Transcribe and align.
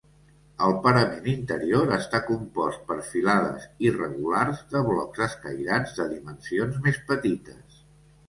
El 0.67 0.71
parament 0.85 1.27
interior 1.33 1.91
està 1.97 2.21
compost 2.29 2.79
per 2.87 2.95
filades 3.09 3.67
irregulars 3.89 4.63
de 4.73 4.81
blocs 4.87 5.21
escairats 5.27 5.93
de 5.99 6.07
dimensions 6.15 6.81
més 6.89 6.99
petites. 7.13 7.85